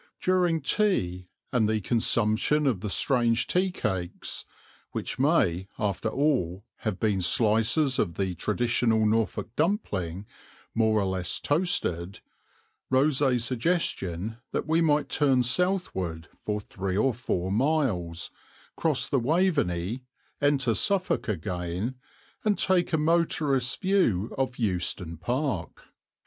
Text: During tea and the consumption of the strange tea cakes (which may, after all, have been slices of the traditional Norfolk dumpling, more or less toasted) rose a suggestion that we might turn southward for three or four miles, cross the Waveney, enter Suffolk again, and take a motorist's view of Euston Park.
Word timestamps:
During 0.19 0.61
tea 0.61 1.27
and 1.53 1.69
the 1.69 1.79
consumption 1.79 2.65
of 2.65 2.79
the 2.79 2.89
strange 2.89 3.45
tea 3.45 3.69
cakes 3.69 4.45
(which 4.93 5.19
may, 5.19 5.67
after 5.77 6.09
all, 6.09 6.65
have 6.77 6.99
been 6.99 7.21
slices 7.21 7.99
of 7.99 8.15
the 8.15 8.33
traditional 8.33 9.05
Norfolk 9.05 9.55
dumpling, 9.55 10.25
more 10.73 10.99
or 10.99 11.05
less 11.05 11.39
toasted) 11.39 12.19
rose 12.89 13.21
a 13.21 13.37
suggestion 13.37 14.37
that 14.53 14.65
we 14.65 14.81
might 14.81 15.07
turn 15.07 15.43
southward 15.43 16.29
for 16.45 16.59
three 16.59 16.97
or 16.97 17.13
four 17.13 17.51
miles, 17.51 18.31
cross 18.75 19.07
the 19.07 19.19
Waveney, 19.19 20.03
enter 20.41 20.73
Suffolk 20.73 21.27
again, 21.29 21.93
and 22.43 22.57
take 22.57 22.91
a 22.91 22.97
motorist's 22.97 23.75
view 23.75 24.33
of 24.35 24.57
Euston 24.57 25.17
Park. 25.17 25.83